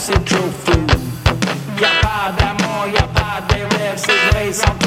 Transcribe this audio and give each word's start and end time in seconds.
c'est 0.00 0.24
trop 0.24 0.50
food. 0.64 0.90
Y 1.78 1.84
a 1.84 1.88
pas 2.00 2.32
d'amour, 2.38 2.86
y 2.92 2.96
a 2.96 3.02
pas 3.02 3.40
d'élèves, 3.48 3.96
c'est 3.96 4.30
vrai, 4.30 4.52
sans 4.52 4.79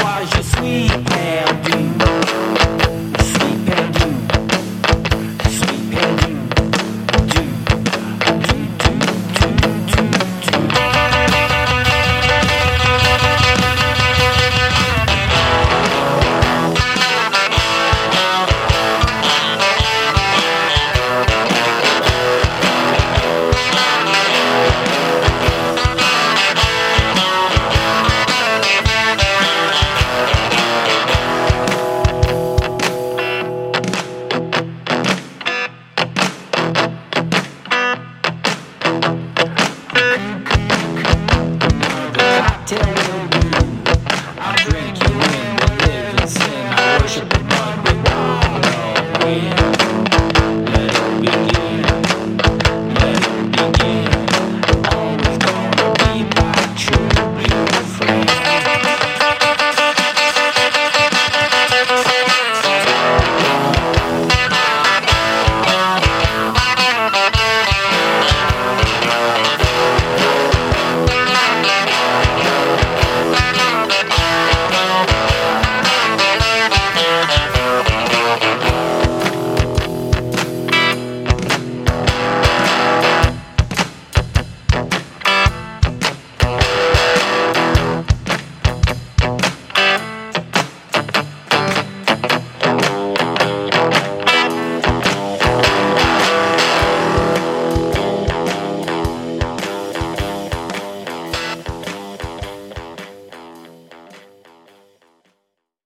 till 42.78 43.03